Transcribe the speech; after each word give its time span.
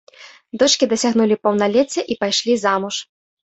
Дочкі 0.63 0.85
дасягнулі 0.93 1.35
паўналецця 1.45 2.01
і 2.15 2.19
пайшлі 2.25 2.59
замуж. 2.65 2.95